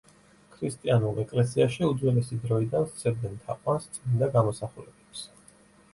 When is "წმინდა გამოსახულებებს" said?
3.99-5.27